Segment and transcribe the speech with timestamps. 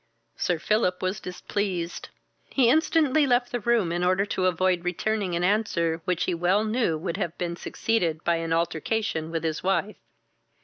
[0.35, 2.09] Sir Philip was displeased;
[2.49, 6.63] he instantly left the room in order to avoid returning an answer which he well
[6.63, 9.97] knew would have been succeeded by an altercation with his wife.